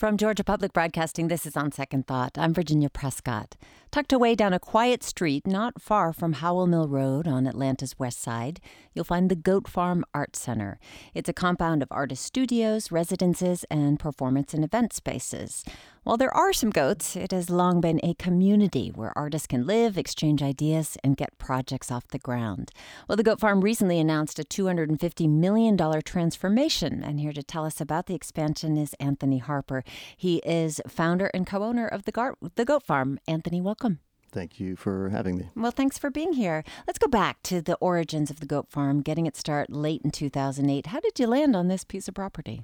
From 0.00 0.16
Georgia 0.16 0.44
Public 0.44 0.72
Broadcasting, 0.72 1.28
this 1.28 1.44
is 1.44 1.58
On 1.58 1.70
Second 1.70 2.06
Thought. 2.06 2.38
I'm 2.38 2.54
Virginia 2.54 2.88
Prescott. 2.88 3.54
Tucked 3.90 4.14
away 4.14 4.34
down 4.34 4.54
a 4.54 4.58
quiet 4.58 5.02
street 5.02 5.46
not 5.46 5.82
far 5.82 6.14
from 6.14 6.32
Howell 6.32 6.68
Mill 6.68 6.88
Road 6.88 7.28
on 7.28 7.46
Atlanta's 7.46 7.98
west 7.98 8.22
side, 8.22 8.60
you'll 8.94 9.04
find 9.04 9.30
the 9.30 9.36
Goat 9.36 9.68
Farm 9.68 10.06
Art 10.14 10.36
Center. 10.36 10.78
It's 11.12 11.28
a 11.28 11.34
compound 11.34 11.82
of 11.82 11.88
artist 11.90 12.24
studios, 12.24 12.90
residences, 12.90 13.66
and 13.70 14.00
performance 14.00 14.54
and 14.54 14.64
event 14.64 14.94
spaces. 14.94 15.66
While 16.02 16.16
there 16.16 16.34
are 16.34 16.54
some 16.54 16.70
goats, 16.70 17.14
it 17.14 17.30
has 17.30 17.50
long 17.50 17.82
been 17.82 18.00
a 18.02 18.14
community 18.14 18.88
where 18.88 19.16
artists 19.18 19.46
can 19.46 19.66
live, 19.66 19.98
exchange 19.98 20.42
ideas, 20.42 20.96
and 21.04 21.14
get 21.14 21.36
projects 21.36 21.92
off 21.92 22.08
the 22.08 22.18
ground. 22.18 22.72
Well, 23.06 23.16
the 23.16 23.22
Goat 23.22 23.38
Farm 23.38 23.60
recently 23.60 24.00
announced 24.00 24.38
a 24.38 24.42
$250 24.42 25.28
million 25.28 25.76
transformation, 26.02 27.04
and 27.04 27.20
here 27.20 27.34
to 27.34 27.42
tell 27.42 27.66
us 27.66 27.82
about 27.82 28.06
the 28.06 28.14
expansion 28.14 28.78
is 28.78 28.94
Anthony 28.94 29.38
Harper. 29.38 29.84
He 30.16 30.38
is 30.38 30.80
founder 30.88 31.30
and 31.34 31.46
co 31.46 31.62
owner 31.62 31.86
of 31.86 32.04
the, 32.04 32.12
Gar- 32.12 32.38
the 32.54 32.64
Goat 32.64 32.82
Farm. 32.82 33.18
Anthony, 33.28 33.60
welcome. 33.60 33.98
Thank 34.32 34.58
you 34.58 34.76
for 34.76 35.10
having 35.10 35.36
me. 35.36 35.50
Well, 35.54 35.70
thanks 35.70 35.98
for 35.98 36.08
being 36.08 36.32
here. 36.32 36.64
Let's 36.86 36.98
go 36.98 37.08
back 37.08 37.42
to 37.42 37.60
the 37.60 37.74
origins 37.74 38.30
of 38.30 38.40
the 38.40 38.46
goat 38.46 38.68
farm, 38.70 39.02
getting 39.02 39.26
its 39.26 39.40
start 39.40 39.68
late 39.70 40.00
in 40.02 40.12
2008. 40.12 40.86
How 40.86 41.00
did 41.00 41.18
you 41.18 41.26
land 41.26 41.54
on 41.54 41.68
this 41.68 41.84
piece 41.84 42.08
of 42.08 42.14
property? 42.14 42.62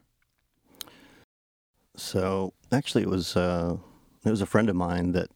So 1.96 2.52
actually, 2.72 3.02
it 3.02 3.10
was 3.10 3.36
uh, 3.36 3.76
it 4.24 4.30
was 4.30 4.40
a 4.40 4.46
friend 4.46 4.68
of 4.68 4.76
mine 4.76 5.12
that 5.12 5.30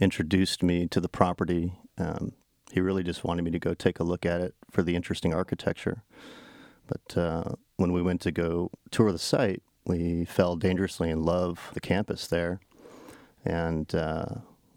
introduced 0.00 0.62
me 0.62 0.86
to 0.88 1.00
the 1.00 1.08
property. 1.08 1.72
Um, 1.98 2.32
he 2.70 2.80
really 2.80 3.02
just 3.02 3.24
wanted 3.24 3.42
me 3.42 3.50
to 3.52 3.58
go 3.58 3.74
take 3.74 4.00
a 4.00 4.04
look 4.04 4.26
at 4.26 4.40
it 4.40 4.54
for 4.70 4.82
the 4.82 4.94
interesting 4.94 5.32
architecture. 5.32 6.02
But 6.86 7.16
uh, 7.16 7.44
when 7.76 7.92
we 7.92 8.02
went 8.02 8.20
to 8.22 8.32
go 8.32 8.70
tour 8.90 9.10
the 9.12 9.18
site, 9.18 9.62
we 9.86 10.24
fell 10.24 10.56
dangerously 10.56 11.10
in 11.10 11.22
love 11.22 11.60
with 11.68 11.74
the 11.74 11.80
campus 11.80 12.26
there, 12.26 12.60
and 13.44 13.92
uh, 13.94 14.26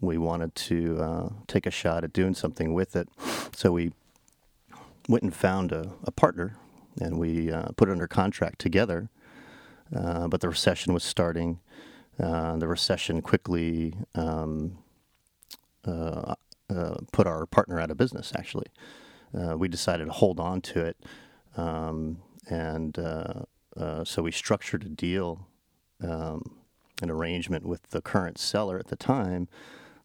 we 0.00 0.18
wanted 0.18 0.54
to 0.54 0.98
uh, 1.00 1.28
take 1.46 1.66
a 1.66 1.70
shot 1.70 2.04
at 2.04 2.12
doing 2.12 2.34
something 2.34 2.72
with 2.72 2.96
it. 2.96 3.08
So 3.54 3.72
we 3.72 3.92
went 5.08 5.22
and 5.22 5.34
found 5.34 5.72
a, 5.72 5.92
a 6.04 6.10
partner, 6.10 6.56
and 7.00 7.18
we 7.18 7.52
uh, 7.52 7.68
put 7.76 7.88
it 7.88 7.92
under 7.92 8.06
contract 8.06 8.58
together 8.58 9.10
uh, 9.94 10.28
but 10.28 10.40
the 10.40 10.48
recession 10.48 10.92
was 10.94 11.02
starting. 11.02 11.58
Uh, 12.22 12.56
the 12.56 12.68
recession 12.68 13.22
quickly 13.22 13.94
um, 14.14 14.76
uh, 15.86 16.34
uh 16.68 16.94
put 17.12 17.26
our 17.26 17.46
partner 17.46 17.80
out 17.80 17.90
of 17.90 17.96
business, 17.96 18.32
actually. 18.36 18.66
Uh, 19.36 19.56
we 19.56 19.68
decided 19.68 20.06
to 20.06 20.12
hold 20.12 20.38
on 20.38 20.60
to 20.60 20.80
it. 20.80 20.96
Um, 21.56 22.18
and 22.48 22.98
uh, 22.98 24.04
so 24.04 24.22
we 24.22 24.32
structured 24.32 24.84
a 24.84 24.88
deal, 24.88 25.46
um, 26.02 26.58
an 27.00 27.10
arrangement 27.10 27.64
with 27.64 27.90
the 27.90 28.02
current 28.02 28.38
seller 28.38 28.78
at 28.78 28.88
the 28.88 28.96
time 28.96 29.48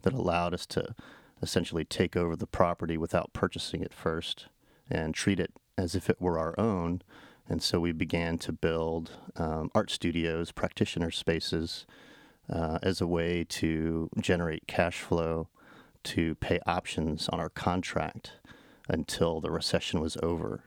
that 0.04 0.14
allowed 0.14 0.54
us 0.54 0.66
to 0.68 0.96
essentially 1.42 1.84
take 1.84 2.16
over 2.16 2.36
the 2.36 2.48
property 2.48 2.98
without 2.98 3.34
purchasing 3.34 3.82
it 3.82 3.94
first 3.94 4.48
and 4.90 5.14
treat 5.14 5.40
it 5.40 5.52
as 5.78 5.96
if 5.96 6.10
it 6.10 6.22
were 6.22 6.40
our 6.40 6.58
own 6.60 7.02
and 7.48 7.62
so 7.62 7.80
we 7.80 7.92
began 7.92 8.38
to 8.40 8.52
build 8.52 9.12
um, 9.36 9.70
art 9.76 9.92
studios, 9.92 10.52
practitioner 10.52 11.12
spaces, 11.12 11.86
uh, 12.52 12.80
as 12.82 13.02
a 13.02 13.08
way 13.08 13.44
to 13.44 14.10
generate 14.20 14.68
cash 14.68 15.00
flow 15.00 15.50
to 16.04 16.36
pay 16.36 16.60
options 16.66 17.28
on 17.30 17.40
our 17.40 17.50
contract 17.50 18.34
until 18.88 19.42
the 19.42 19.50
recession 19.50 20.00
was 20.00 20.18
over. 20.22 20.64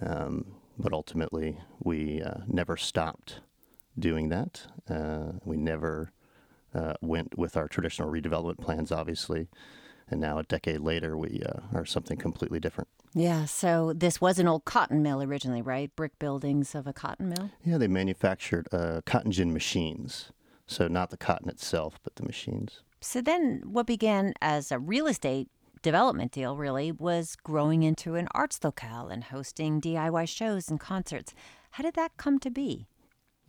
Um, 0.00 0.46
but 0.78 0.92
ultimately, 0.92 1.58
we 1.82 2.22
uh, 2.22 2.38
never 2.46 2.76
stopped 2.76 3.40
doing 3.98 4.28
that. 4.28 4.62
Uh, 4.88 5.32
we 5.44 5.56
never 5.56 6.12
uh, 6.74 6.94
went 7.00 7.36
with 7.36 7.56
our 7.56 7.68
traditional 7.68 8.10
redevelopment 8.10 8.60
plans, 8.60 8.92
obviously. 8.92 9.48
And 10.10 10.20
now, 10.20 10.38
a 10.38 10.42
decade 10.42 10.80
later, 10.80 11.16
we 11.16 11.42
uh, 11.44 11.60
are 11.76 11.84
something 11.84 12.16
completely 12.16 12.60
different. 12.60 12.88
Yeah, 13.14 13.44
so 13.44 13.92
this 13.92 14.20
was 14.20 14.38
an 14.38 14.48
old 14.48 14.64
cotton 14.64 15.02
mill 15.02 15.22
originally, 15.22 15.62
right? 15.62 15.94
Brick 15.96 16.18
buildings 16.18 16.74
of 16.74 16.86
a 16.86 16.92
cotton 16.92 17.30
mill? 17.30 17.50
Yeah, 17.64 17.78
they 17.78 17.88
manufactured 17.88 18.68
uh, 18.72 19.00
cotton 19.04 19.32
gin 19.32 19.52
machines. 19.52 20.30
So 20.68 20.86
not 20.86 21.10
the 21.10 21.16
cotton 21.16 21.48
itself, 21.48 21.98
but 22.04 22.14
the 22.16 22.22
machines. 22.22 22.82
So 23.00 23.20
then 23.20 23.62
what 23.64 23.86
began 23.86 24.34
as 24.40 24.70
a 24.70 24.78
real 24.78 25.06
estate 25.06 25.48
development 25.82 26.32
deal 26.32 26.56
really 26.56 26.92
was 26.92 27.36
growing 27.36 27.82
into 27.82 28.14
an 28.14 28.28
arts 28.32 28.62
locale 28.62 29.08
and 29.08 29.24
hosting 29.24 29.80
DIY 29.80 30.28
shows 30.28 30.68
and 30.68 30.78
concerts. 30.78 31.34
How 31.72 31.82
did 31.82 31.94
that 31.94 32.16
come 32.16 32.38
to 32.40 32.50
be? 32.50 32.86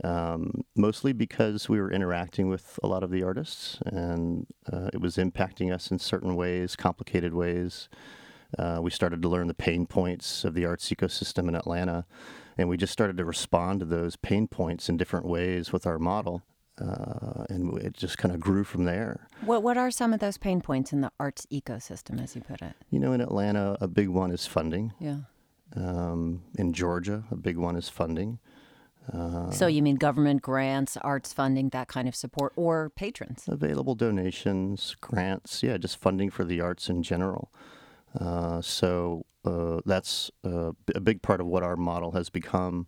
Um, 0.01 0.63
mostly 0.77 1.11
because 1.11 1.67
we 1.67 1.81
were 1.81 1.91
interacting 1.91 2.47
with 2.47 2.79
a 2.81 2.87
lot 2.87 3.03
of 3.03 3.11
the 3.11 3.21
artists 3.23 3.79
and 3.85 4.47
uh, 4.71 4.89
it 4.93 5.01
was 5.01 5.17
impacting 5.17 5.73
us 5.73 5.91
in 5.91 5.99
certain 5.99 6.35
ways, 6.35 6.77
complicated 6.77 7.33
ways. 7.33 7.89
Uh, 8.57 8.79
we 8.81 8.91
started 8.91 9.21
to 9.21 9.29
learn 9.29 9.47
the 9.47 9.53
pain 9.53 9.85
points 9.85 10.45
of 10.45 10.53
the 10.53 10.65
arts 10.65 10.89
ecosystem 10.89 11.47
in 11.47 11.55
Atlanta, 11.55 12.05
and 12.57 12.67
we 12.67 12.77
just 12.77 12.93
started 12.93 13.17
to 13.17 13.25
respond 13.25 13.79
to 13.79 13.85
those 13.85 14.15
pain 14.15 14.47
points 14.47 14.89
in 14.89 14.97
different 14.97 15.25
ways 15.25 15.71
with 15.71 15.85
our 15.85 15.99
model. 15.99 16.41
Uh, 16.79 17.43
and 17.49 17.77
it 17.81 17.93
just 17.93 18.17
kind 18.17 18.33
of 18.33 18.39
grew 18.39 18.63
from 18.63 18.85
there. 18.85 19.27
What 19.41 19.63
What 19.63 19.77
are 19.77 19.91
some 19.91 20.13
of 20.13 20.19
those 20.19 20.37
pain 20.37 20.61
points 20.61 20.93
in 20.93 21.01
the 21.01 21.11
arts 21.19 21.45
ecosystem, 21.51 22.23
as 22.23 22.35
you 22.35 22.41
put 22.41 22.61
it? 22.61 22.73
You 22.89 22.99
know, 22.99 23.11
in 23.11 23.21
Atlanta, 23.21 23.77
a 23.81 23.87
big 23.87 24.07
one 24.07 24.31
is 24.31 24.45
funding. 24.45 24.93
Yeah. 24.99 25.17
Um, 25.75 26.43
in 26.57 26.73
Georgia, 26.73 27.25
a 27.31 27.35
big 27.35 27.57
one 27.57 27.75
is 27.75 27.89
funding. 27.89 28.39
Uh, 29.11 29.49
so 29.51 29.67
you 29.67 29.81
mean 29.81 29.95
government 29.95 30.41
grants, 30.41 30.95
arts 30.97 31.33
funding, 31.33 31.69
that 31.69 31.87
kind 31.87 32.07
of 32.07 32.15
support, 32.15 32.53
or 32.55 32.89
patrons? 32.91 33.45
Available 33.47 33.95
donations, 33.95 34.95
grants, 35.01 35.63
yeah, 35.63 35.77
just 35.77 35.97
funding 35.97 36.29
for 36.29 36.43
the 36.43 36.61
arts 36.61 36.89
in 36.89 37.01
general. 37.01 37.51
Uh, 38.19 38.61
so 38.61 39.25
uh, 39.45 39.79
that's 39.85 40.31
uh, 40.45 40.71
a 40.93 40.99
big 40.99 41.21
part 41.21 41.41
of 41.41 41.47
what 41.47 41.63
our 41.63 41.75
model 41.75 42.11
has 42.11 42.29
become 42.29 42.87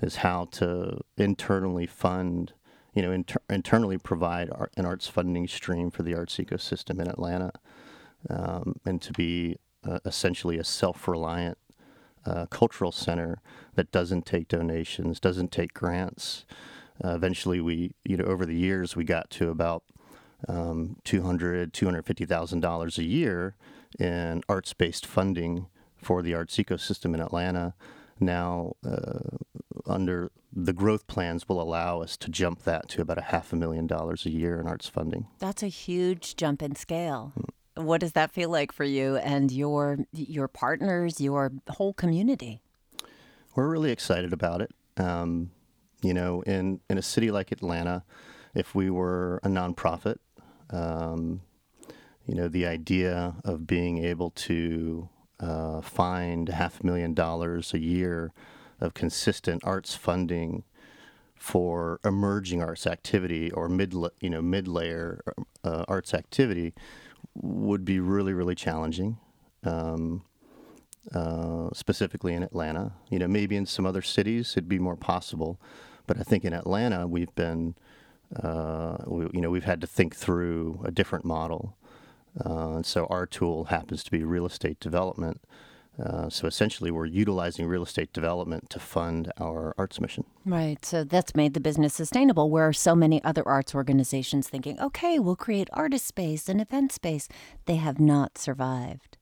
is 0.00 0.16
how 0.16 0.46
to 0.46 0.98
internally 1.16 1.86
fund, 1.86 2.52
you 2.98 3.02
know, 3.02 3.12
inter- 3.12 3.40
internally 3.48 3.96
provide 3.96 4.50
art, 4.50 4.72
an 4.76 4.84
arts 4.84 5.06
funding 5.06 5.46
stream 5.46 5.88
for 5.88 6.02
the 6.02 6.16
arts 6.16 6.36
ecosystem 6.36 7.00
in 7.00 7.06
Atlanta, 7.06 7.52
um, 8.28 8.74
and 8.84 9.00
to 9.00 9.12
be 9.12 9.56
uh, 9.88 10.00
essentially 10.04 10.58
a 10.58 10.64
self-reliant 10.64 11.56
uh, 12.26 12.46
cultural 12.46 12.90
center 12.90 13.40
that 13.76 13.92
doesn't 13.92 14.26
take 14.26 14.48
donations, 14.48 15.20
doesn't 15.20 15.52
take 15.52 15.72
grants. 15.74 16.44
Uh, 17.04 17.10
eventually, 17.10 17.60
we, 17.60 17.92
you 18.04 18.16
know, 18.16 18.24
over 18.24 18.44
the 18.44 18.56
years, 18.56 18.96
we 18.96 19.04
got 19.04 19.30
to 19.30 19.48
about 19.48 19.84
um, 20.48 20.96
$200,000, 21.04 21.70
$250,000 21.70 22.98
a 22.98 23.04
year 23.04 23.54
in 24.00 24.42
arts 24.48 24.72
based 24.72 25.06
funding 25.06 25.68
for 26.02 26.20
the 26.20 26.34
arts 26.34 26.56
ecosystem 26.56 27.14
in 27.14 27.20
Atlanta. 27.20 27.74
Now, 28.18 28.72
uh, 28.84 29.36
under 29.86 30.32
the 30.52 30.72
growth 30.72 31.06
plans, 31.06 31.48
will 31.48 31.60
allow 31.60 32.00
us 32.00 32.16
to 32.18 32.30
jump 32.30 32.62
that 32.64 32.88
to 32.90 33.02
about 33.02 33.18
a 33.18 33.22
half 33.22 33.52
a 33.52 33.56
million 33.56 33.86
dollars 33.86 34.24
a 34.26 34.30
year 34.30 34.60
in 34.60 34.66
arts 34.66 34.88
funding. 34.88 35.26
That's 35.38 35.62
a 35.62 35.68
huge 35.68 36.36
jump 36.36 36.62
in 36.62 36.74
scale. 36.74 37.32
Mm. 37.38 37.84
What 37.84 38.00
does 38.00 38.12
that 38.12 38.32
feel 38.32 38.50
like 38.50 38.72
for 38.72 38.84
you 38.84 39.16
and 39.18 39.52
your 39.52 39.98
your 40.12 40.48
partners, 40.48 41.20
your 41.20 41.52
whole 41.68 41.92
community? 41.92 42.60
We're 43.54 43.68
really 43.68 43.92
excited 43.92 44.32
about 44.32 44.60
it. 44.62 44.72
Um, 44.96 45.50
you 46.02 46.12
know, 46.12 46.42
in 46.42 46.80
in 46.90 46.98
a 46.98 47.02
city 47.02 47.30
like 47.30 47.52
Atlanta, 47.52 48.04
if 48.54 48.74
we 48.74 48.90
were 48.90 49.40
a 49.44 49.48
nonprofit, 49.48 50.16
um, 50.70 51.40
you 52.26 52.34
know, 52.34 52.48
the 52.48 52.66
idea 52.66 53.36
of 53.44 53.66
being 53.66 54.04
able 54.04 54.30
to 54.30 55.08
uh, 55.40 55.80
find 55.80 56.48
half 56.48 56.80
a 56.80 56.86
million 56.86 57.14
dollars 57.14 57.72
a 57.74 57.78
year 57.78 58.32
of 58.80 58.94
consistent 58.94 59.62
arts 59.64 59.94
funding 59.94 60.64
for 61.36 62.00
emerging 62.04 62.62
arts 62.62 62.86
activity 62.86 63.50
or 63.52 63.68
mid 63.68 63.94
you 64.20 64.30
know 64.30 64.42
mid 64.42 64.66
layer 64.66 65.22
uh, 65.64 65.84
arts 65.86 66.12
activity 66.14 66.74
would 67.34 67.84
be 67.84 68.00
really 68.00 68.32
really 68.32 68.54
challenging. 68.54 69.18
Um, 69.64 70.22
uh, 71.14 71.70
specifically 71.72 72.34
in 72.34 72.42
Atlanta, 72.42 72.92
you 73.08 73.18
know, 73.18 73.26
maybe 73.26 73.56
in 73.56 73.64
some 73.64 73.86
other 73.86 74.02
cities 74.02 74.52
it'd 74.52 74.68
be 74.68 74.78
more 74.78 74.96
possible, 74.96 75.58
but 76.06 76.18
I 76.18 76.22
think 76.22 76.44
in 76.44 76.52
Atlanta 76.52 77.06
we've 77.06 77.34
been, 77.34 77.74
uh, 78.36 78.98
we, 79.06 79.26
you 79.32 79.40
know, 79.40 79.48
we've 79.48 79.64
had 79.64 79.80
to 79.80 79.86
think 79.86 80.14
through 80.14 80.82
a 80.84 80.90
different 80.90 81.24
model 81.24 81.78
uh, 82.44 82.76
and 82.76 82.86
so 82.86 83.06
our 83.06 83.26
tool 83.26 83.64
happens 83.64 84.04
to 84.04 84.10
be 84.10 84.22
real 84.22 84.46
estate 84.46 84.78
development. 84.80 85.40
Uh, 85.98 86.30
so 86.30 86.46
essentially, 86.46 86.90
we're 86.90 87.06
utilizing 87.06 87.66
real 87.66 87.82
estate 87.82 88.12
development 88.12 88.70
to 88.70 88.78
fund 88.78 89.32
our 89.40 89.74
arts 89.76 90.00
mission. 90.00 90.24
Right. 90.44 90.84
So 90.84 91.04
that's 91.04 91.34
made 91.34 91.54
the 91.54 91.60
business 91.60 91.94
sustainable, 91.94 92.50
where 92.50 92.72
so 92.72 92.94
many 92.94 93.22
other 93.24 93.46
arts 93.46 93.74
organizations 93.74 94.48
thinking, 94.48 94.80
okay, 94.80 95.18
we'll 95.18 95.36
create 95.36 95.68
artist 95.72 96.06
space 96.06 96.48
and 96.48 96.60
event 96.60 96.92
space, 96.92 97.28
they 97.66 97.76
have 97.76 98.00
not 98.00 98.38
survived. 98.38 99.17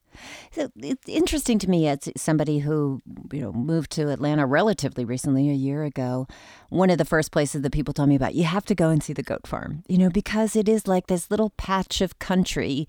So 0.50 0.70
it's 0.76 1.08
interesting 1.08 1.58
to 1.60 1.70
me 1.70 1.86
as 1.88 2.08
somebody 2.16 2.60
who 2.60 3.02
you 3.32 3.40
know 3.40 3.52
moved 3.52 3.90
to 3.92 4.10
Atlanta 4.10 4.46
relatively 4.46 5.04
recently, 5.04 5.50
a 5.50 5.54
year 5.54 5.84
ago. 5.84 6.26
One 6.68 6.90
of 6.90 6.98
the 6.98 7.04
first 7.04 7.30
places 7.30 7.62
that 7.62 7.72
people 7.72 7.94
told 7.94 8.08
me 8.08 8.16
about, 8.16 8.34
you 8.34 8.44
have 8.44 8.64
to 8.66 8.74
go 8.74 8.90
and 8.90 9.02
see 9.02 9.12
the 9.12 9.22
goat 9.22 9.46
farm, 9.46 9.82
you 9.88 9.98
know, 9.98 10.10
because 10.10 10.56
it 10.56 10.68
is 10.68 10.86
like 10.86 11.06
this 11.06 11.30
little 11.30 11.50
patch 11.50 12.00
of 12.00 12.18
country 12.18 12.86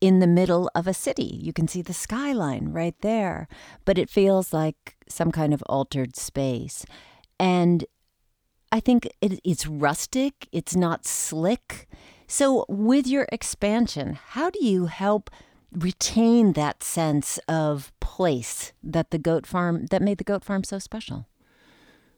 in 0.00 0.20
the 0.20 0.26
middle 0.26 0.70
of 0.74 0.86
a 0.86 0.94
city. 0.94 1.38
You 1.42 1.52
can 1.52 1.68
see 1.68 1.82
the 1.82 1.92
skyline 1.92 2.68
right 2.68 2.94
there, 3.00 3.48
but 3.84 3.98
it 3.98 4.10
feels 4.10 4.52
like 4.52 4.96
some 5.08 5.32
kind 5.32 5.52
of 5.52 5.62
altered 5.66 6.16
space. 6.16 6.84
And 7.38 7.84
I 8.70 8.80
think 8.80 9.08
it, 9.20 9.40
it's 9.44 9.66
rustic, 9.66 10.48
it's 10.52 10.76
not 10.76 11.06
slick. 11.06 11.88
So, 12.26 12.66
with 12.68 13.06
your 13.06 13.26
expansion, 13.32 14.18
how 14.32 14.50
do 14.50 14.64
you 14.64 14.86
help 14.86 15.30
retain 15.72 16.54
that 16.54 16.82
sense 16.82 17.38
of 17.48 17.92
place 18.00 18.72
that 18.82 19.10
the 19.10 19.18
goat 19.18 19.46
farm 19.46 19.86
that 19.86 20.02
made 20.02 20.18
the 20.18 20.24
goat 20.24 20.44
farm 20.44 20.64
so 20.64 20.78
special? 20.78 21.26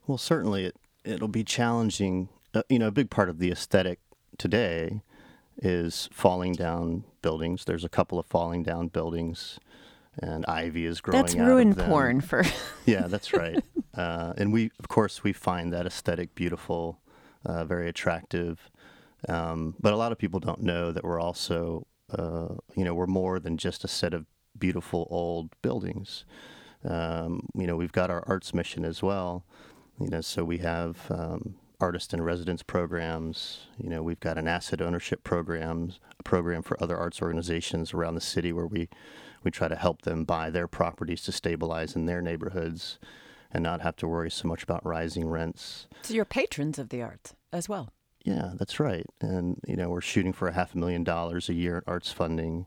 Well, 0.06 0.18
certainly 0.18 0.66
it 0.66 0.76
it'll 1.04 1.28
be 1.28 1.44
challenging. 1.44 2.28
Uh, 2.52 2.62
you 2.68 2.78
know, 2.78 2.88
a 2.88 2.92
big 2.92 3.10
part 3.10 3.28
of 3.28 3.38
the 3.38 3.50
aesthetic 3.50 4.00
today 4.38 5.02
is 5.58 6.08
falling 6.12 6.52
down 6.52 7.04
buildings. 7.22 7.64
There's 7.64 7.84
a 7.84 7.88
couple 7.88 8.18
of 8.18 8.26
falling 8.26 8.62
down 8.62 8.88
buildings, 8.88 9.58
and 10.18 10.44
ivy 10.46 10.86
is 10.86 11.00
growing. 11.00 11.22
That's 11.22 11.34
ruin 11.34 11.74
porn 11.74 12.20
for. 12.20 12.44
yeah, 12.86 13.06
that's 13.06 13.32
right. 13.34 13.62
Uh, 13.94 14.32
and 14.36 14.52
we, 14.52 14.70
of 14.78 14.88
course, 14.88 15.22
we 15.22 15.32
find 15.32 15.72
that 15.72 15.86
aesthetic 15.86 16.34
beautiful, 16.34 17.00
uh, 17.44 17.64
very 17.64 17.88
attractive. 17.88 18.70
Um, 19.28 19.76
but 19.78 19.92
a 19.92 19.96
lot 19.96 20.12
of 20.12 20.18
people 20.18 20.40
don't 20.40 20.62
know 20.62 20.92
that 20.92 21.04
we're 21.04 21.20
also 21.20 21.86
uh, 22.16 22.54
you 22.76 22.84
know, 22.84 22.94
we're 22.94 23.06
more 23.06 23.38
than 23.38 23.56
just 23.56 23.84
a 23.84 23.88
set 23.88 24.14
of 24.14 24.26
beautiful 24.58 25.06
old 25.10 25.54
buildings. 25.62 26.24
Um, 26.84 27.48
you 27.54 27.66
know, 27.66 27.76
we've 27.76 27.92
got 27.92 28.10
our 28.10 28.24
arts 28.26 28.54
mission 28.54 28.84
as 28.84 29.02
well. 29.02 29.44
You 29.98 30.08
know, 30.08 30.20
so 30.20 30.44
we 30.44 30.58
have 30.58 31.10
um, 31.10 31.56
artist 31.78 32.14
in 32.14 32.22
residence 32.22 32.62
programs. 32.62 33.66
You 33.78 33.90
know, 33.90 34.02
we've 34.02 34.20
got 34.20 34.38
an 34.38 34.48
asset 34.48 34.80
ownership 34.80 35.24
programs, 35.24 36.00
a 36.18 36.22
program 36.22 36.62
for 36.62 36.82
other 36.82 36.96
arts 36.96 37.20
organizations 37.20 37.92
around 37.92 38.14
the 38.14 38.20
city 38.20 38.52
where 38.52 38.66
we 38.66 38.88
we 39.42 39.50
try 39.50 39.68
to 39.68 39.76
help 39.76 40.02
them 40.02 40.24
buy 40.24 40.50
their 40.50 40.68
properties 40.68 41.22
to 41.22 41.32
stabilize 41.32 41.96
in 41.96 42.04
their 42.04 42.20
neighborhoods 42.20 42.98
and 43.50 43.62
not 43.62 43.80
have 43.80 43.96
to 43.96 44.06
worry 44.06 44.30
so 44.30 44.46
much 44.46 44.62
about 44.62 44.84
rising 44.84 45.26
rents. 45.26 45.86
So 46.02 46.14
you're 46.14 46.24
patrons 46.24 46.78
of 46.78 46.90
the 46.90 47.02
arts 47.02 47.34
as 47.52 47.68
well. 47.68 47.90
Yeah, 48.24 48.52
that's 48.56 48.78
right. 48.78 49.06
And 49.20 49.60
you 49.66 49.76
know, 49.76 49.88
we're 49.88 50.00
shooting 50.00 50.32
for 50.32 50.48
a 50.48 50.52
half 50.52 50.74
a 50.74 50.78
million 50.78 51.04
dollars 51.04 51.48
a 51.48 51.54
year 51.54 51.78
in 51.78 51.82
arts 51.86 52.12
funding. 52.12 52.66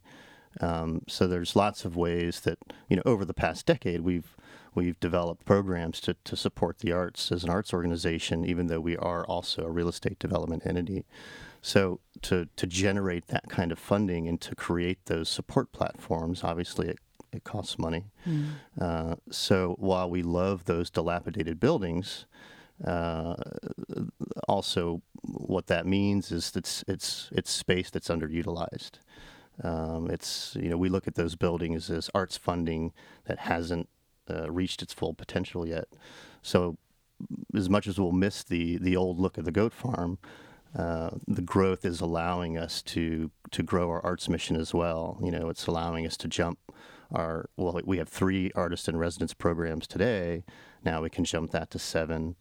Um, 0.59 1.01
so 1.07 1.27
there's 1.27 1.55
lots 1.55 1.83
of 1.85 1.95
ways 1.95 2.41
that 2.41 2.59
you 2.89 2.95
know 2.95 3.03
over 3.05 3.25
the 3.25 3.33
past 3.33 3.65
decade 3.65 4.01
we've 4.01 4.35
we've 4.75 4.99
developed 4.99 5.45
programs 5.45 5.99
to, 6.01 6.15
to 6.23 6.35
support 6.35 6.79
the 6.79 6.91
arts 6.91 7.31
as 7.31 7.43
an 7.43 7.49
arts 7.49 7.73
organization, 7.73 8.43
even 8.45 8.67
though 8.67 8.79
we 8.79 8.97
are 8.97 9.25
also 9.25 9.63
a 9.63 9.69
real 9.69 9.87
estate 9.87 10.19
development 10.19 10.63
entity. 10.65 11.05
So 11.61 11.99
to 12.23 12.47
to 12.55 12.67
generate 12.67 13.27
that 13.27 13.49
kind 13.49 13.71
of 13.71 13.79
funding 13.79 14.27
and 14.27 14.39
to 14.41 14.55
create 14.55 15.05
those 15.05 15.29
support 15.29 15.71
platforms, 15.71 16.43
obviously 16.43 16.89
it, 16.89 16.99
it 17.31 17.43
costs 17.43 17.79
money. 17.79 18.05
Mm. 18.27 18.49
Uh, 18.79 19.15
so 19.31 19.75
while 19.79 20.09
we 20.09 20.23
love 20.23 20.65
those 20.65 20.89
dilapidated 20.89 21.59
buildings, 21.59 22.25
uh, 22.85 23.35
also, 24.47 25.01
what 25.21 25.67
that 25.67 25.85
means 25.85 26.31
is 26.31 26.51
that 26.51 26.83
it's 26.87 27.29
it's 27.31 27.51
space 27.51 27.89
that's 27.89 28.09
underutilized. 28.09 28.99
Um, 29.63 30.09
it's 30.09 30.57
you 30.59 30.69
know 30.69 30.77
we 30.77 30.89
look 30.89 31.07
at 31.07 31.15
those 31.15 31.35
buildings 31.35 31.89
as 31.89 32.09
arts 32.13 32.37
funding 32.37 32.91
that 33.25 33.39
hasn't 33.39 33.87
uh, 34.29 34.51
reached 34.51 34.81
its 34.81 34.93
full 34.93 35.13
potential 35.13 35.67
yet. 35.67 35.87
So 36.41 36.77
as 37.55 37.69
much 37.69 37.87
as 37.87 37.99
we'll 37.99 38.11
miss 38.11 38.43
the 38.43 38.77
the 38.77 38.95
old 38.95 39.19
look 39.19 39.37
of 39.37 39.45
the 39.45 39.51
goat 39.51 39.73
farm, 39.73 40.17
uh, 40.77 41.11
the 41.27 41.41
growth 41.41 41.85
is 41.85 42.01
allowing 42.01 42.57
us 42.57 42.81
to 42.81 43.31
to 43.51 43.63
grow 43.63 43.89
our 43.89 44.03
arts 44.03 44.27
mission 44.27 44.55
as 44.55 44.73
well. 44.73 45.19
You 45.23 45.31
know, 45.31 45.49
it's 45.49 45.67
allowing 45.67 46.05
us 46.05 46.17
to 46.17 46.27
jump 46.27 46.59
our 47.13 47.49
well, 47.57 47.79
we 47.85 47.97
have 47.97 48.09
three 48.09 48.51
artist 48.55 48.89
in 48.89 48.97
residence 48.97 49.33
programs 49.33 49.87
today. 49.87 50.43
Now 50.83 51.01
we 51.01 51.09
can 51.09 51.23
jump 51.23 51.51
that 51.51 51.69
to 51.71 51.79
seven 51.79 52.35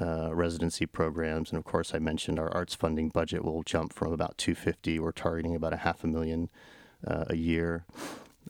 uh, 0.00 0.34
residency 0.34 0.86
programs, 0.86 1.50
and 1.50 1.58
of 1.58 1.64
course, 1.64 1.94
I 1.94 1.98
mentioned 1.98 2.38
our 2.38 2.52
arts 2.54 2.74
funding 2.74 3.08
budget 3.08 3.44
will 3.44 3.62
jump 3.62 3.92
from 3.92 4.12
about 4.12 4.38
250. 4.38 4.98
We're 4.98 5.12
targeting 5.12 5.54
about 5.54 5.72
a 5.72 5.78
half 5.78 6.04
a 6.04 6.06
million 6.06 6.50
uh, 7.06 7.24
a 7.28 7.36
year. 7.36 7.84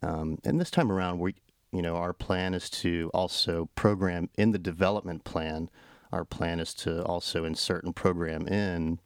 Um, 0.02 0.38
and 0.44 0.60
this 0.60 0.70
time 0.70 0.92
around, 0.92 1.18
we, 1.18 1.36
you 1.72 1.82
know, 1.82 1.96
our 1.96 2.12
plan 2.12 2.54
is 2.54 2.68
to 2.70 3.10
also 3.14 3.70
program 3.74 4.28
in 4.36 4.52
the 4.52 4.58
development 4.58 5.24
plan. 5.24 5.70
Our 6.12 6.24
plan 6.24 6.60
is 6.60 6.74
to 6.74 7.02
also 7.04 7.44
insert 7.44 7.84
and 7.84 7.96
program 7.96 8.46
in 8.46 8.98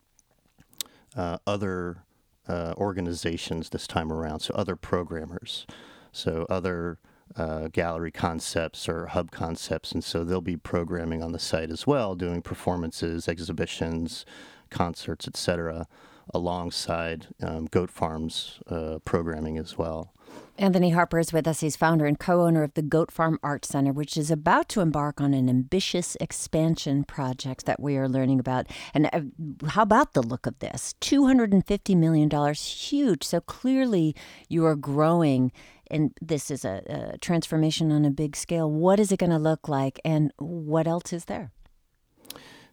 uh, 1.16 1.38
other 1.46 2.04
uh, 2.48 2.74
organizations 2.76 3.70
this 3.70 3.86
time 3.86 4.12
around, 4.12 4.40
so 4.40 4.54
other 4.54 4.76
programmers, 4.76 5.66
so 6.10 6.46
other 6.50 6.98
uh, 7.36 7.68
gallery 7.68 8.10
concepts 8.10 8.88
or 8.88 9.06
hub 9.06 9.30
concepts, 9.30 9.92
and 9.92 10.04
so 10.04 10.24
they'll 10.24 10.40
be 10.40 10.56
programming 10.56 11.22
on 11.22 11.32
the 11.32 11.38
site 11.38 11.70
as 11.70 11.86
well, 11.86 12.14
doing 12.14 12.42
performances, 12.42 13.28
exhibitions, 13.28 14.24
concerts, 14.70 15.26
etc., 15.26 15.86
alongside 16.32 17.28
um, 17.42 17.66
Goat 17.66 17.90
Farm's 17.90 18.60
uh, 18.68 18.98
programming 19.04 19.58
as 19.58 19.76
well. 19.76 20.12
Anthony 20.58 20.90
Harper 20.90 21.18
is 21.18 21.32
with 21.32 21.48
us. 21.48 21.60
He's 21.60 21.76
founder 21.76 22.06
and 22.06 22.18
co 22.18 22.42
owner 22.42 22.62
of 22.62 22.74
the 22.74 22.82
Goat 22.82 23.10
Farm 23.10 23.38
Art 23.42 23.64
Center, 23.64 23.90
which 23.90 24.16
is 24.16 24.30
about 24.30 24.68
to 24.70 24.80
embark 24.80 25.20
on 25.20 25.34
an 25.34 25.48
ambitious 25.48 26.16
expansion 26.20 27.04
project 27.04 27.64
that 27.64 27.80
we 27.80 27.96
are 27.96 28.08
learning 28.08 28.38
about. 28.38 28.66
And 28.92 29.08
uh, 29.12 29.66
how 29.68 29.82
about 29.82 30.12
the 30.12 30.22
look 30.22 30.46
of 30.46 30.58
this? 30.58 30.94
$250 31.00 31.96
million, 31.96 32.54
huge. 32.54 33.24
So 33.24 33.40
clearly 33.40 34.14
you 34.48 34.64
are 34.66 34.76
growing 34.76 35.52
and 35.92 36.12
this 36.20 36.50
is 36.50 36.64
a, 36.64 36.82
a 37.14 37.18
transformation 37.18 37.92
on 37.92 38.04
a 38.04 38.10
big 38.10 38.34
scale. 38.34 38.70
What 38.70 38.98
is 38.98 39.12
it 39.12 39.18
going 39.18 39.30
to 39.30 39.38
look 39.38 39.68
like, 39.68 40.00
and 40.04 40.32
what 40.38 40.86
else 40.88 41.12
is 41.12 41.26
there? 41.26 41.52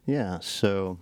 Yeah, 0.06 0.40
so 0.40 0.98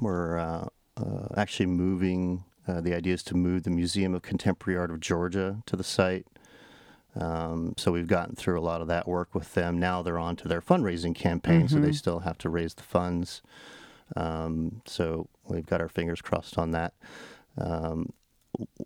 we're 0.00 0.38
uh, 0.38 0.68
uh, 0.96 1.28
actually 1.36 1.66
moving. 1.66 2.44
Uh, 2.66 2.80
the 2.80 2.94
idea 2.94 3.14
is 3.14 3.24
to 3.24 3.36
move 3.36 3.64
the 3.64 3.70
Museum 3.70 4.14
of 4.14 4.22
Contemporary 4.22 4.78
Art 4.78 4.90
of 4.90 5.00
Georgia 5.00 5.62
to 5.66 5.76
the 5.76 5.84
site. 5.84 6.26
Um, 7.14 7.74
so 7.76 7.92
we've 7.92 8.06
gotten 8.06 8.36
through 8.36 8.58
a 8.58 8.62
lot 8.62 8.80
of 8.80 8.88
that 8.88 9.06
work 9.06 9.34
with 9.34 9.52
them. 9.54 9.78
Now 9.78 10.00
they're 10.00 10.18
on 10.18 10.36
to 10.36 10.48
their 10.48 10.62
fundraising 10.62 11.14
campaign, 11.14 11.62
mm-hmm. 11.62 11.66
so 11.66 11.80
they 11.80 11.88
mm-hmm. 11.88 11.94
still 11.94 12.20
have 12.20 12.38
to 12.38 12.48
raise 12.48 12.74
the 12.74 12.82
funds. 12.82 13.42
Um, 14.16 14.80
so 14.86 15.28
we've 15.46 15.66
got 15.66 15.80
our 15.80 15.88
fingers 15.88 16.22
crossed 16.22 16.56
on 16.56 16.70
that. 16.70 16.94
Um, 17.58 18.12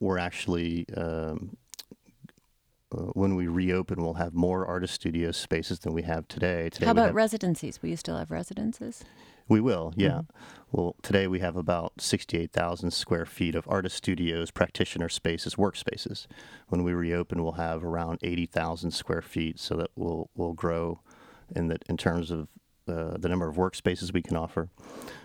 we're 0.01 0.19
actually 0.19 0.87
um, 0.97 1.57
when 3.15 3.37
we 3.37 3.47
reopen, 3.47 4.03
we'll 4.03 4.15
have 4.15 4.35
more 4.35 4.67
artist 4.67 4.95
studio 4.95 5.31
spaces 5.33 5.81
than 5.81 5.93
we 5.93 6.03
have 6.03 6.27
today. 6.29 6.71
Today, 6.71 6.87
how 6.87 6.93
about 6.93 7.07
have, 7.07 7.15
residencies? 7.15 7.83
Will 7.83 7.91
you 7.91 7.97
still 7.97 8.17
have 8.17 8.31
residences? 8.31 9.05
We 9.49 9.61
will, 9.61 9.93
yeah. 9.97 10.09
Mm-hmm. 10.09 10.37
Well, 10.73 10.97
today 11.03 11.27
we 11.29 11.39
have 11.39 11.57
about 11.57 11.93
68,000 11.99 12.91
square 12.91 13.27
feet 13.27 13.55
of 13.55 13.67
artist 13.69 13.97
studios, 13.97 14.51
practitioner 14.51 15.09
spaces, 15.09 15.55
workspaces. 15.55 16.27
When 16.69 16.83
we 16.83 16.93
reopen, 16.93 17.43
we'll 17.43 17.53
have 17.53 17.85
around 17.85 18.19
80,000 18.23 18.91
square 18.91 19.23
feet, 19.23 19.61
so 19.61 19.77
that 19.77 19.91
will 19.95 20.31
will 20.35 20.53
grow 20.53 21.01
in 21.55 21.69
the 21.69 21.79
in 21.89 21.97
terms 21.97 22.31
of 22.33 22.49
uh, 22.89 23.17
the 23.19 23.29
number 23.29 23.49
of 23.49 23.57
workspaces 23.57 24.13
we 24.13 24.23
can 24.23 24.37
offer. 24.37 24.69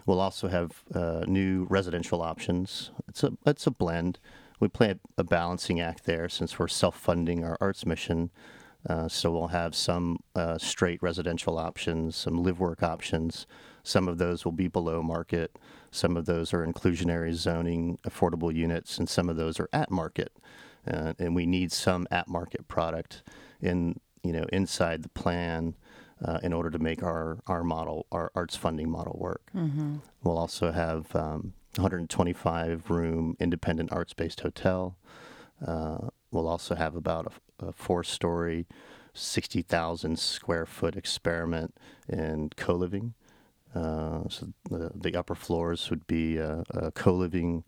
We'll 0.05 0.21
also 0.21 0.47
have 0.47 0.83
uh, 0.93 1.25
new 1.27 1.65
residential 1.69 2.21
options. 2.21 2.91
It's 3.07 3.23
a 3.23 3.33
it's 3.45 3.65
a 3.65 3.71
blend 3.71 4.19
we 4.61 4.69
play 4.69 4.95
a 5.17 5.23
balancing 5.23 5.81
act 5.81 6.05
there 6.05 6.29
since 6.29 6.57
we're 6.57 6.69
self-funding 6.69 7.43
our 7.43 7.57
arts 7.59 7.85
mission. 7.85 8.29
Uh, 8.87 9.07
so 9.07 9.31
we'll 9.31 9.47
have 9.47 9.75
some 9.75 10.19
uh, 10.35 10.57
straight 10.57 11.01
residential 11.03 11.57
options, 11.57 12.15
some 12.15 12.41
live 12.41 12.59
work 12.59 12.81
options. 12.81 13.45
Some 13.83 14.07
of 14.07 14.17
those 14.17 14.45
will 14.45 14.51
be 14.51 14.67
below 14.67 15.03
market. 15.03 15.57
Some 15.91 16.15
of 16.15 16.25
those 16.25 16.53
are 16.53 16.65
inclusionary 16.65 17.33
zoning, 17.33 17.97
affordable 18.07 18.53
units, 18.53 18.97
and 18.97 19.09
some 19.09 19.29
of 19.29 19.35
those 19.35 19.59
are 19.59 19.69
at 19.73 19.91
market. 19.91 20.31
Uh, 20.89 21.13
and 21.19 21.35
we 21.35 21.45
need 21.45 21.71
some 21.71 22.07
at 22.09 22.27
market 22.27 22.67
product 22.67 23.23
in 23.61 23.99
you 24.23 24.31
know 24.31 24.45
inside 24.51 25.03
the 25.03 25.09
plan 25.09 25.75
uh, 26.25 26.39
in 26.41 26.53
order 26.53 26.69
to 26.71 26.79
make 26.79 27.03
our 27.03 27.39
our 27.47 27.63
model, 27.63 28.07
our 28.11 28.31
arts 28.33 28.55
funding 28.55 28.89
model 28.89 29.17
work. 29.19 29.43
Mm-hmm. 29.55 29.97
We'll 30.23 30.37
also 30.37 30.71
have 30.71 31.15
um, 31.15 31.53
125 31.77 32.89
room 32.89 33.35
independent 33.39 33.91
arts 33.91 34.13
based 34.13 34.41
hotel. 34.41 34.97
Uh, 35.65 36.09
we'll 36.31 36.47
also 36.47 36.75
have 36.75 36.95
about 36.95 37.31
a, 37.59 37.67
a 37.67 37.71
four 37.71 38.03
story, 38.03 38.67
60,000 39.13 40.17
square 40.17 40.65
foot 40.65 40.95
experiment 40.95 41.75
in 42.07 42.49
co 42.55 42.73
living. 42.73 43.13
Uh, 43.73 44.23
so 44.27 44.47
the, 44.69 44.91
the 44.93 45.15
upper 45.15 45.35
floors 45.35 45.89
would 45.89 46.05
be 46.07 46.39
uh, 46.39 46.63
uh, 46.73 46.91
co-living 46.91 47.63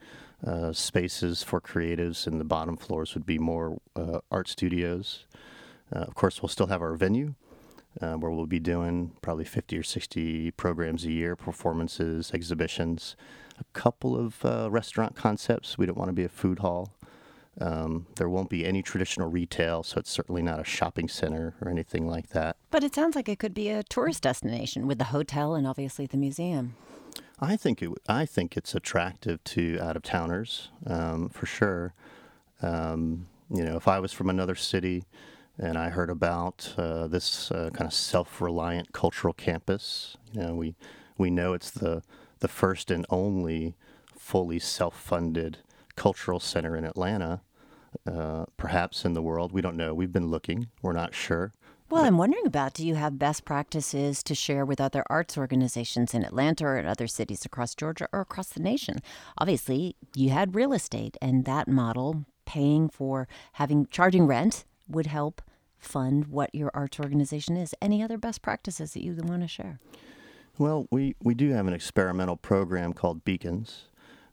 uh, 0.45 0.74
spaces 0.74 1.43
for 1.43 1.62
creatives, 1.62 2.27
and 2.27 2.41
the 2.41 2.45
bottom 2.45 2.75
floors 2.75 3.13
would 3.13 3.25
be 3.25 3.39
more 3.39 3.77
uh, 3.95 4.19
art 4.29 4.50
studios. 4.50 5.25
Uh, 5.95 6.00
of 6.00 6.15
course, 6.15 6.41
we'll 6.41 6.50
still 6.50 6.67
have 6.67 6.81
our 6.81 6.95
venue, 6.95 7.36
where 8.00 8.31
we'll 8.31 8.45
be 8.45 8.60
doing 8.60 9.12
probably 9.22 9.45
50 9.45 9.77
or 9.77 9.83
60 9.83 10.51
programs 10.51 11.05
a 11.05 11.12
year, 11.12 11.36
performances, 11.38 12.31
exhibitions, 12.33 13.15
a 13.60 13.63
couple 13.74 14.15
of 14.17 14.43
restaurant 14.72 15.15
concepts. 15.15 15.77
We 15.77 15.86
don't 15.86 15.98
want 15.98 16.10
to 16.10 16.13
be 16.13 16.24
a 16.24 16.29
food 16.29 16.60
hall. 16.60 16.93
Um, 17.62 18.07
there 18.15 18.29
won't 18.29 18.50
be 18.50 18.65
any 18.65 18.81
traditional 18.81 19.29
retail, 19.29 19.83
so 19.83 20.00
it's 20.00 20.10
certainly 20.10 20.41
not 20.41 20.60
a 20.60 20.63
shopping 20.63 21.07
center 21.07 21.53
or 21.62 21.69
anything 21.69 22.07
like 22.07 22.29
that. 22.29 22.55
But 22.72 22.83
it 22.83 22.95
sounds 22.95 23.15
like 23.15 23.29
it 23.29 23.38
could 23.38 23.53
be 23.53 23.69
a 23.69 23.83
tourist 23.83 24.24
destination 24.24 24.88
with 24.88 24.98
the 24.98 25.05
hotel 25.05 25.53
and 25.53 25.67
obviously 25.67 26.07
the 26.07 26.17
museum. 26.17 26.75
I 27.39 27.55
think 27.55 27.81
it. 27.81 27.89
I 28.07 28.25
think 28.25 28.57
it's 28.57 28.74
attractive 28.74 29.43
to 29.43 29.79
out 29.79 29.95
of 29.95 30.03
towners 30.03 30.69
um, 30.88 31.29
for 31.29 31.45
sure. 31.45 31.93
Um, 32.62 33.27
you 33.53 33.63
know, 33.63 33.75
if 33.75 33.88
I 33.88 34.00
was 34.00 34.13
from 34.13 34.29
another 34.29 34.55
city 34.55 35.03
and 35.60 35.77
I 35.77 35.89
heard 35.89 36.10
about 36.10 36.74
uh, 36.77 37.07
this 37.07 37.51
uh, 37.51 37.69
kind 37.74 37.88
of 37.88 37.93
self-reliant 37.93 38.93
cultural 38.93 39.33
campus, 39.33 40.17
you 40.31 40.41
know, 40.41 40.55
we 40.55 40.75
we 41.17 41.29
know 41.29 41.53
it's 41.53 41.69
the 41.69 42.01
the 42.43 42.47
first 42.50 42.91
and 42.91 43.05
only 43.09 43.73
fully 44.17 44.59
self-funded 44.59 45.59
cultural 45.95 46.41
center 46.41 46.75
in 46.75 46.83
Atlanta, 46.83 47.41
uh, 48.05 48.43
perhaps 48.57 49.05
in 49.05 49.13
the 49.13 49.21
world. 49.21 49.53
We 49.53 49.62
don't 49.62 49.77
know. 49.77 49.93
We've 49.93 50.12
been 50.12 50.29
looking. 50.29 50.67
We're 50.81 50.91
not 50.91 51.15
sure. 51.15 51.53
Well, 51.89 52.03
I'm 52.03 52.17
wondering 52.17 52.45
about 52.45 52.73
do 52.73 52.85
you 52.85 52.95
have 52.95 53.17
best 53.17 53.45
practices 53.45 54.23
to 54.23 54.35
share 54.35 54.65
with 54.65 54.81
other 54.81 55.05
arts 55.09 55.38
organizations 55.38 56.13
in 56.13 56.25
Atlanta 56.25 56.65
or 56.65 56.77
in 56.77 56.85
other 56.85 57.07
cities 57.07 57.45
across 57.45 57.75
Georgia 57.75 58.09
or 58.12 58.19
across 58.19 58.50
the 58.50 58.59
nation? 58.59 59.00
Obviously, 59.38 59.95
you 60.13 60.31
had 60.31 60.53
real 60.53 60.73
estate, 60.73 61.15
and 61.21 61.45
that 61.45 61.69
model, 61.69 62.25
paying 62.45 62.89
for 62.89 63.25
having 63.53 63.88
charging 63.88 64.27
rent, 64.27 64.65
would 64.89 65.05
help 65.05 65.41
fund 65.77 66.27
what 66.27 66.53
your 66.53 66.71
arts 66.73 67.00
organization 67.00 67.55
is. 67.55 67.73
Any 67.81 68.03
other 68.03 68.17
best 68.17 68.41
practices 68.41 68.93
that 68.93 69.03
you 69.03 69.15
want 69.15 69.43
to 69.43 69.47
share? 69.47 69.79
Well, 70.60 70.88
we, 70.91 71.15
we 71.19 71.33
do 71.33 71.50
have 71.50 71.65
an 71.65 71.74
experimental 71.74 72.38
program 72.38 72.93
called 72.93 73.25
Beacons. 73.25 73.86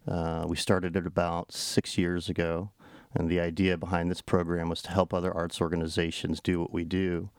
Uh, 0.06 0.44
we 0.46 0.54
started 0.54 0.94
it 0.94 1.06
about 1.06 1.50
six 1.50 1.96
years 1.96 2.28
ago, 2.28 2.72
and 3.14 3.30
the 3.30 3.40
idea 3.40 3.78
behind 3.78 4.10
this 4.10 4.20
program 4.20 4.68
was 4.68 4.82
to 4.82 4.90
help 4.90 5.14
other 5.14 5.32
arts 5.32 5.62
organizations 5.62 6.42
do 6.42 6.60
what 6.60 6.74
we 6.74 6.84
do. 6.84 7.30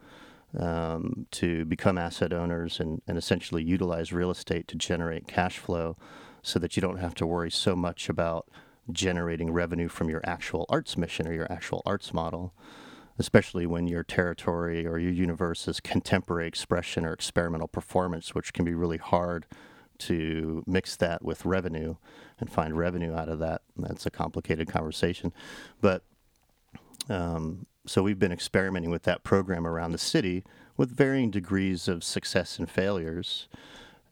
Um, 0.57 1.27
to 1.31 1.63
become 1.63 1.97
asset 1.97 2.33
owners 2.33 2.81
and, 2.81 3.01
and 3.07 3.17
essentially 3.17 3.63
utilize 3.63 4.11
real 4.11 4.29
estate 4.29 4.67
to 4.67 4.75
generate 4.75 5.25
cash 5.25 5.57
flow 5.59 5.95
so 6.41 6.59
that 6.59 6.75
you 6.75 6.81
don't 6.81 6.97
have 6.97 7.15
to 7.15 7.25
worry 7.25 7.49
so 7.49 7.73
much 7.73 8.09
about 8.09 8.49
generating 8.91 9.53
revenue 9.53 9.87
from 9.87 10.09
your 10.09 10.19
actual 10.25 10.65
arts 10.67 10.97
mission 10.97 11.25
or 11.25 11.31
your 11.31 11.49
actual 11.49 11.81
arts 11.85 12.13
model, 12.13 12.53
especially 13.21 13.67
when 13.67 13.85
your 13.85 14.03
territory 14.03 14.87
or 14.87 14.97
your 14.97 15.11
universe 15.11 15.67
is 15.67 15.79
contemporary 15.79 16.47
expression 16.47 17.05
or 17.05 17.13
experimental 17.13 17.67
performance, 17.67 18.33
which 18.33 18.51
can 18.51 18.65
be 18.65 18.73
really 18.73 18.97
hard 18.97 19.45
to 19.99 20.63
mix 20.65 20.95
that 20.95 21.23
with 21.23 21.45
revenue 21.45 21.95
and 22.39 22.51
find 22.51 22.75
revenue 22.75 23.13
out 23.13 23.29
of 23.29 23.37
that. 23.37 23.61
That's 23.77 24.07
a 24.07 24.09
complicated 24.09 24.67
conversation. 24.67 25.33
But 25.79 26.01
um, 27.09 27.67
so 27.85 28.01
we've 28.01 28.17
been 28.17 28.31
experimenting 28.31 28.89
with 28.89 29.03
that 29.03 29.23
program 29.23 29.67
around 29.67 29.91
the 29.91 29.99
city 29.99 30.43
with 30.75 30.89
varying 30.89 31.29
degrees 31.29 31.87
of 31.87 32.03
success 32.03 32.57
and 32.57 32.67
failures. 32.67 33.47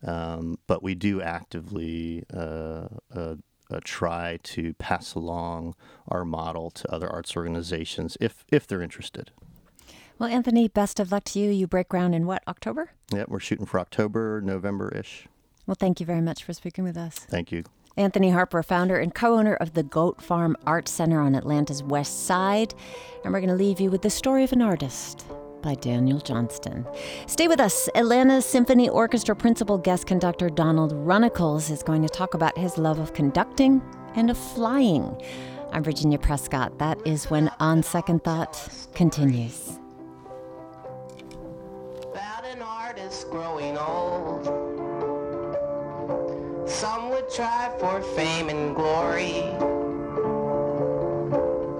Um, 0.06 0.60
but 0.68 0.84
we 0.84 0.94
do 0.94 1.20
actively 1.20 2.26
uh, 2.32 2.90
uh, 3.12 3.36
uh, 3.70 3.80
try 3.84 4.40
to 4.44 4.74
pass 4.76 5.16
along 5.16 5.76
our 6.08 6.26
model 6.26 6.70
to 6.72 6.92
other 6.92 7.10
arts 7.10 7.36
organizations 7.36 8.18
if 8.20 8.46
if 8.50 8.68
they're 8.68 8.82
interested. 8.82 9.32
Well, 10.18 10.30
Anthony, 10.30 10.68
best 10.68 11.00
of 11.00 11.12
luck 11.12 11.24
to 11.26 11.40
you. 11.40 11.50
You 11.50 11.66
break 11.66 11.88
ground 11.88 12.14
in 12.14 12.26
what 12.26 12.44
October? 12.48 12.92
Yeah, 13.14 13.24
we're 13.28 13.40
shooting 13.40 13.66
for 13.66 13.80
October, 13.80 14.42
November 14.42 14.90
ish. 14.94 15.28
Well, 15.66 15.78
thank 15.80 16.00
you 16.00 16.06
very 16.06 16.20
much 16.20 16.44
for 16.44 16.52
speaking 16.52 16.84
with 16.84 16.98
us. 16.98 17.20
Thank 17.20 17.52
you. 17.52 17.64
Anthony 17.96 18.30
Harper, 18.32 18.62
founder 18.64 18.98
and 18.98 19.14
co 19.14 19.38
owner 19.38 19.56
of 19.56 19.74
the 19.74 19.84
Goat 19.84 20.22
Farm 20.22 20.58
Art 20.66 20.88
Center 20.88 21.22
on 21.22 21.36
Atlanta's 21.36 21.84
West 21.84 22.26
Side. 22.26 22.74
And 23.24 23.34
we're 23.34 23.40
going 23.40 23.50
to 23.50 23.56
leave 23.56 23.80
you 23.80 23.90
with 23.90 24.02
The 24.02 24.10
Story 24.10 24.44
of 24.44 24.52
an 24.52 24.62
Artist 24.62 25.26
by 25.62 25.76
Daniel 25.76 26.20
Johnston. 26.20 26.86
Stay 27.28 27.48
with 27.48 27.60
us. 27.60 27.90
Atlanta 27.96 28.42
Symphony 28.42 28.90
Orchestra 28.90 29.36
principal 29.36 29.78
guest 29.78 30.08
conductor 30.08 30.50
Donald 30.50 30.94
Runnicles 30.94 31.70
is 31.70 31.84
going 31.84 32.02
to 32.02 32.10
talk 32.10 32.34
about 32.34 32.58
his 32.58 32.78
love 32.78 33.00
of 33.00 33.14
conducting 33.14 33.82
and 34.16 34.30
of 34.30 34.38
flying. 34.38 35.22
I'm 35.72 35.84
Virginia 35.84 36.18
Prescott. 36.18 36.80
That 36.80 36.98
is 37.06 37.30
when 37.30 37.50
On 37.60 37.84
Second 37.84 38.24
Thought 38.24 38.68
continues. 38.96 39.80
About 42.02 42.46
an 42.46 42.62
artist 42.62 43.30
growing 43.30 43.78
old. 43.78 44.46
Some 46.68 47.10
would 47.10 47.30
try 47.32 47.72
for 47.80 48.02
fame 48.16 48.50
and 48.50 48.76
glory. 48.76 49.44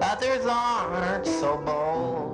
Others 0.02 0.46
aren't 0.46 1.26
so 1.26 1.56
bold. 1.58 2.29